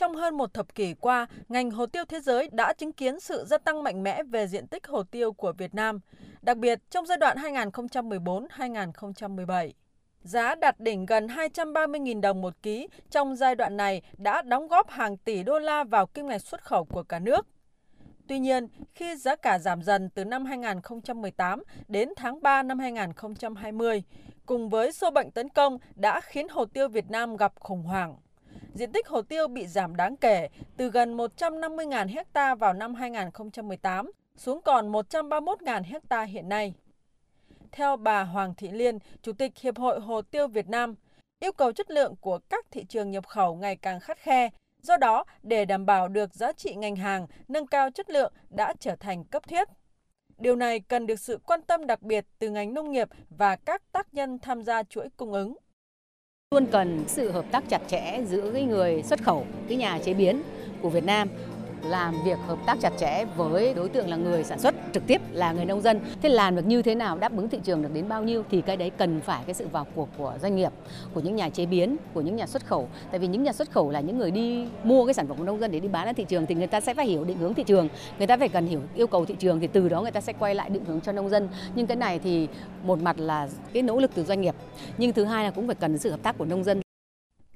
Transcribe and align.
trong 0.00 0.16
hơn 0.16 0.36
một 0.36 0.54
thập 0.54 0.74
kỷ 0.74 0.94
qua, 0.94 1.26
ngành 1.48 1.70
hồ 1.70 1.86
tiêu 1.86 2.04
thế 2.04 2.20
giới 2.20 2.48
đã 2.52 2.72
chứng 2.72 2.92
kiến 2.92 3.20
sự 3.20 3.44
gia 3.44 3.58
tăng 3.58 3.82
mạnh 3.82 4.02
mẽ 4.02 4.22
về 4.22 4.46
diện 4.46 4.66
tích 4.66 4.86
hồ 4.86 5.02
tiêu 5.02 5.32
của 5.32 5.52
Việt 5.52 5.74
Nam, 5.74 6.00
đặc 6.42 6.56
biệt 6.56 6.80
trong 6.90 7.06
giai 7.06 7.18
đoạn 7.18 7.36
2014-2017. 7.36 9.70
Giá 10.22 10.54
đạt 10.54 10.80
đỉnh 10.80 11.06
gần 11.06 11.26
230.000 11.26 12.20
đồng 12.20 12.40
một 12.40 12.62
ký 12.62 12.88
trong 13.10 13.36
giai 13.36 13.54
đoạn 13.54 13.76
này 13.76 14.02
đã 14.18 14.42
đóng 14.42 14.68
góp 14.68 14.90
hàng 14.90 15.16
tỷ 15.16 15.42
đô 15.42 15.58
la 15.58 15.84
vào 15.84 16.06
kim 16.06 16.26
ngạch 16.26 16.42
xuất 16.42 16.64
khẩu 16.64 16.84
của 16.84 17.02
cả 17.02 17.18
nước. 17.18 17.46
Tuy 18.28 18.38
nhiên, 18.38 18.68
khi 18.94 19.16
giá 19.16 19.36
cả 19.36 19.58
giảm 19.58 19.82
dần 19.82 20.10
từ 20.10 20.24
năm 20.24 20.44
2018 20.44 21.62
đến 21.88 22.08
tháng 22.16 22.42
3 22.42 22.62
năm 22.62 22.78
2020, 22.78 24.02
cùng 24.46 24.68
với 24.68 24.92
sâu 24.92 25.10
bệnh 25.10 25.30
tấn 25.30 25.48
công 25.48 25.78
đã 25.94 26.20
khiến 26.20 26.48
hồ 26.48 26.64
tiêu 26.64 26.88
Việt 26.88 27.10
Nam 27.10 27.36
gặp 27.36 27.52
khủng 27.60 27.82
hoảng. 27.82 28.16
Diện 28.74 28.92
tích 28.92 29.08
hồ 29.08 29.22
tiêu 29.22 29.48
bị 29.48 29.66
giảm 29.66 29.96
đáng 29.96 30.16
kể 30.16 30.48
từ 30.76 30.90
gần 30.90 31.16
150.000 31.16 32.08
hecta 32.08 32.54
vào 32.54 32.72
năm 32.72 32.94
2018 32.94 34.10
xuống 34.36 34.62
còn 34.62 34.92
131.000 34.92 35.82
hecta 35.82 36.22
hiện 36.22 36.48
nay. 36.48 36.74
Theo 37.72 37.96
bà 37.96 38.22
Hoàng 38.22 38.54
Thị 38.54 38.68
Liên, 38.70 38.98
Chủ 39.22 39.32
tịch 39.32 39.58
Hiệp 39.58 39.78
hội 39.78 40.00
Hồ 40.00 40.22
tiêu 40.22 40.48
Việt 40.48 40.68
Nam, 40.68 40.94
yêu 41.40 41.52
cầu 41.52 41.72
chất 41.72 41.90
lượng 41.90 42.16
của 42.20 42.38
các 42.38 42.66
thị 42.70 42.84
trường 42.84 43.10
nhập 43.10 43.26
khẩu 43.26 43.54
ngày 43.54 43.76
càng 43.76 44.00
khắt 44.00 44.18
khe. 44.18 44.50
Do 44.82 44.96
đó, 44.96 45.24
để 45.42 45.64
đảm 45.64 45.86
bảo 45.86 46.08
được 46.08 46.34
giá 46.34 46.52
trị 46.52 46.74
ngành 46.74 46.96
hàng, 46.96 47.26
nâng 47.48 47.66
cao 47.66 47.90
chất 47.90 48.10
lượng 48.10 48.32
đã 48.50 48.74
trở 48.80 48.96
thành 48.96 49.24
cấp 49.24 49.48
thiết. 49.48 49.68
Điều 50.38 50.56
này 50.56 50.80
cần 50.80 51.06
được 51.06 51.20
sự 51.20 51.38
quan 51.46 51.62
tâm 51.62 51.86
đặc 51.86 52.02
biệt 52.02 52.26
từ 52.38 52.50
ngành 52.50 52.74
nông 52.74 52.92
nghiệp 52.92 53.08
và 53.30 53.56
các 53.56 53.82
tác 53.92 54.14
nhân 54.14 54.38
tham 54.38 54.62
gia 54.62 54.82
chuỗi 54.82 55.08
cung 55.16 55.32
ứng. 55.32 55.56
Luôn 56.54 56.66
cần 56.66 57.04
sự 57.06 57.30
hợp 57.30 57.44
tác 57.50 57.68
chặt 57.68 57.82
chẽ 57.88 58.20
giữa 58.28 58.50
cái 58.52 58.62
người 58.62 59.02
xuất 59.02 59.22
khẩu, 59.22 59.46
cái 59.68 59.76
nhà 59.76 59.98
chế 60.04 60.14
biến 60.14 60.42
của 60.82 60.90
Việt 60.90 61.04
Nam 61.04 61.28
làm 61.82 62.14
việc 62.24 62.38
hợp 62.46 62.58
tác 62.66 62.78
chặt 62.80 62.92
chẽ 62.98 63.24
với 63.36 63.74
đối 63.74 63.88
tượng 63.88 64.08
là 64.08 64.16
người 64.16 64.44
sản 64.44 64.58
xuất 64.58 64.74
trực 64.92 65.06
tiếp 65.06 65.20
là 65.32 65.52
người 65.52 65.64
nông 65.64 65.80
dân. 65.80 66.00
Thế 66.22 66.28
làm 66.28 66.56
được 66.56 66.66
như 66.66 66.82
thế 66.82 66.94
nào 66.94 67.18
đáp 67.18 67.36
ứng 67.36 67.48
thị 67.48 67.58
trường 67.64 67.82
được 67.82 67.88
đến 67.94 68.08
bao 68.08 68.22
nhiêu 68.22 68.44
thì 68.50 68.60
cái 68.60 68.76
đấy 68.76 68.90
cần 68.90 69.20
phải 69.20 69.42
cái 69.46 69.54
sự 69.54 69.68
vào 69.72 69.86
cuộc 69.94 70.08
của 70.18 70.34
doanh 70.42 70.56
nghiệp, 70.56 70.72
của 71.14 71.20
những 71.20 71.36
nhà 71.36 71.48
chế 71.48 71.66
biến, 71.66 71.96
của 72.14 72.20
những 72.20 72.36
nhà 72.36 72.46
xuất 72.46 72.66
khẩu. 72.66 72.88
Tại 73.10 73.18
vì 73.18 73.26
những 73.26 73.42
nhà 73.42 73.52
xuất 73.52 73.70
khẩu 73.70 73.90
là 73.90 74.00
những 74.00 74.18
người 74.18 74.30
đi 74.30 74.66
mua 74.84 75.06
cái 75.06 75.14
sản 75.14 75.26
phẩm 75.26 75.36
của 75.36 75.44
nông 75.44 75.60
dân 75.60 75.70
để 75.70 75.80
đi 75.80 75.88
bán 75.88 76.06
ra 76.06 76.12
thị 76.12 76.24
trường 76.24 76.46
thì 76.46 76.54
người 76.54 76.66
ta 76.66 76.80
sẽ 76.80 76.94
phải 76.94 77.06
hiểu 77.06 77.24
định 77.24 77.38
hướng 77.38 77.54
thị 77.54 77.64
trường, 77.64 77.88
người 78.18 78.26
ta 78.26 78.36
phải 78.36 78.48
cần 78.48 78.66
hiểu 78.66 78.80
yêu 78.94 79.06
cầu 79.06 79.24
thị 79.24 79.34
trường 79.38 79.60
thì 79.60 79.66
từ 79.66 79.88
đó 79.88 80.02
người 80.02 80.10
ta 80.10 80.20
sẽ 80.20 80.32
quay 80.38 80.54
lại 80.54 80.70
định 80.70 80.84
hướng 80.84 81.00
cho 81.00 81.12
nông 81.12 81.28
dân. 81.28 81.48
Nhưng 81.74 81.86
cái 81.86 81.96
này 81.96 82.18
thì 82.18 82.48
một 82.84 83.02
mặt 83.02 83.18
là 83.18 83.48
cái 83.72 83.82
nỗ 83.82 84.00
lực 84.00 84.10
từ 84.14 84.24
doanh 84.24 84.40
nghiệp, 84.40 84.54
nhưng 84.98 85.12
thứ 85.12 85.24
hai 85.24 85.44
là 85.44 85.50
cũng 85.50 85.66
phải 85.66 85.74
cần 85.74 85.98
sự 85.98 86.10
hợp 86.10 86.22
tác 86.22 86.38
của 86.38 86.44
nông 86.44 86.64
dân. 86.64 86.80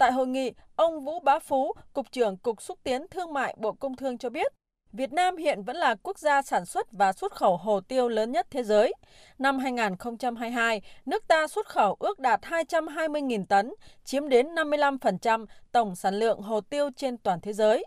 Tại 0.05 0.13
hội 0.13 0.27
nghị, 0.27 0.53
ông 0.77 1.05
Vũ 1.05 1.21
Bá 1.21 1.39
Phú, 1.39 1.73
Cục 1.93 2.13
trưởng 2.13 2.37
Cục 2.37 2.63
Xúc 2.63 2.79
tiến 2.83 3.07
Thương 3.11 3.33
mại 3.33 3.55
Bộ 3.59 3.73
Công 3.73 3.97
Thương 3.97 4.19
cho 4.19 4.31
biết, 4.31 4.53
Việt 4.93 5.13
Nam 5.13 5.37
hiện 5.37 5.63
vẫn 5.63 5.77
là 5.77 5.95
quốc 6.03 6.19
gia 6.19 6.43
sản 6.43 6.67
xuất 6.67 6.93
và 6.93 7.13
xuất 7.13 7.33
khẩu 7.33 7.57
hồ 7.57 7.81
tiêu 7.81 8.09
lớn 8.09 8.33
nhất 8.33 8.47
thế 8.51 8.63
giới. 8.63 8.93
Năm 9.39 9.59
2022, 9.59 10.83
nước 11.07 11.29
ta 11.29 11.47
xuất 11.47 11.67
khẩu 11.67 11.97
ước 11.99 12.19
đạt 12.19 12.41
220.000 12.43 13.47
tấn, 13.47 13.75
chiếm 14.05 14.29
đến 14.29 14.55
55% 14.55 15.47
tổng 15.73 15.97
sản 15.97 16.15
lượng 16.15 16.41
hồ 16.41 16.61
tiêu 16.61 16.91
trên 16.97 17.19
toàn 17.19 17.41
thế 17.41 17.53
giới. 17.53 17.85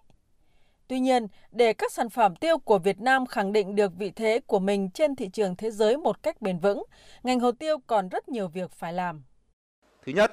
Tuy 0.87 0.99
nhiên, 0.99 1.27
để 1.51 1.73
các 1.73 1.91
sản 1.91 2.09
phẩm 2.09 2.35
tiêu 2.35 2.57
của 2.57 2.79
Việt 2.79 2.99
Nam 2.99 3.25
khẳng 3.25 3.53
định 3.53 3.75
được 3.75 3.91
vị 3.97 4.11
thế 4.11 4.39
của 4.47 4.59
mình 4.59 4.89
trên 4.93 5.15
thị 5.15 5.29
trường 5.33 5.55
thế 5.55 5.71
giới 5.71 5.97
một 5.97 6.23
cách 6.23 6.41
bền 6.41 6.59
vững, 6.59 6.83
ngành 7.23 7.39
hồ 7.39 7.51
tiêu 7.51 7.77
còn 7.87 8.09
rất 8.09 8.29
nhiều 8.29 8.47
việc 8.47 8.71
phải 8.71 8.93
làm. 8.93 9.23
Thứ 10.05 10.11
nhất, 10.11 10.31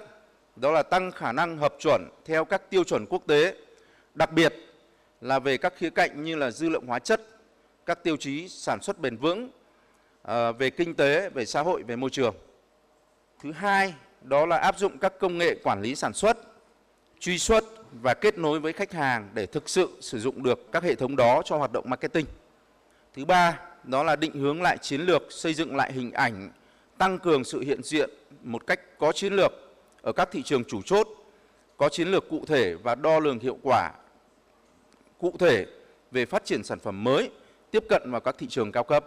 đó 0.57 0.73
là 0.73 0.83
tăng 0.83 1.13
khả 1.13 1.33
năng 1.33 1.57
hợp 1.57 1.75
chuẩn 1.79 2.09
theo 2.25 2.45
các 2.45 2.71
tiêu 2.71 2.85
chuẩn 2.85 3.07
quốc 3.07 3.23
tế, 3.27 3.55
đặc 4.15 4.33
biệt 4.33 4.55
là 5.21 5.39
về 5.39 5.57
các 5.57 5.75
khía 5.77 5.91
cạnh 5.91 6.25
như 6.25 6.37
là 6.37 6.51
dư 6.51 6.69
lượng 6.69 6.87
hóa 6.87 6.99
chất, 6.99 7.21
các 7.87 8.05
tiêu 8.05 8.17
chí 8.17 8.49
sản 8.49 8.83
xuất 8.83 8.99
bền 8.99 9.17
vững, 9.17 9.51
ờ, 10.23 10.53
về 10.53 10.71
kinh 10.71 10.95
tế, 10.95 11.29
về 11.29 11.45
xã 11.45 11.63
hội, 11.63 11.83
về 11.83 11.97
môi 11.97 12.11
trường. 12.11 12.35
Thứ 13.43 13.53
hai, 13.53 13.95
đó 14.23 14.47
là 14.47 14.57
áp 14.57 14.79
dụng 14.79 14.99
các 14.99 15.13
công 15.19 15.39
nghệ 15.39 15.55
quản 15.65 15.83
lý 15.83 15.95
sản 15.95 16.13
xuất, 16.13 16.39
truy 17.21 17.39
xuất 17.39 17.65
và 17.93 18.15
kết 18.15 18.39
nối 18.39 18.61
với 18.61 18.73
khách 18.73 18.93
hàng 18.93 19.31
để 19.35 19.47
thực 19.47 19.69
sự 19.69 19.89
sử 20.01 20.19
dụng 20.19 20.43
được 20.43 20.73
các 20.73 20.83
hệ 20.83 20.95
thống 20.95 21.17
đó 21.17 21.43
cho 21.45 21.57
hoạt 21.57 21.73
động 21.73 21.85
marketing. 21.89 22.27
Thứ 23.15 23.25
ba, 23.25 23.61
đó 23.85 24.03
là 24.03 24.17
định 24.17 24.33
hướng 24.33 24.63
lại 24.63 24.79
chiến 24.79 25.01
lược, 25.01 25.23
xây 25.31 25.55
dựng 25.55 25.77
lại 25.77 25.93
hình 25.93 26.13
ảnh, 26.13 26.51
tăng 26.99 27.19
cường 27.19 27.45
sự 27.45 27.61
hiện 27.61 27.83
diện 27.83 28.11
một 28.43 28.67
cách 28.67 28.81
có 28.99 29.13
chiến 29.13 29.33
lược 29.33 29.53
ở 30.05 30.13
các 30.13 30.29
thị 30.33 30.43
trường 30.43 30.65
chủ 30.65 30.83
chốt, 30.83 31.09
có 31.77 31.89
chiến 31.89 32.09
lược 32.09 32.29
cụ 32.29 32.45
thể 32.47 32.75
và 32.75 32.95
đo 32.95 33.19
lường 33.19 33.39
hiệu 33.39 33.59
quả 33.63 33.93
cụ 35.19 35.33
thể 35.39 35.67
về 36.11 36.27
phát 36.27 36.45
triển 36.45 36.65
sản 36.65 36.79
phẩm 36.79 37.05
mới, 37.05 37.31
tiếp 37.71 37.85
cận 37.89 38.11
vào 38.11 38.21
các 38.21 38.35
thị 38.39 38.47
trường 38.51 38.73
cao 38.73 38.85
cấp. 38.85 39.07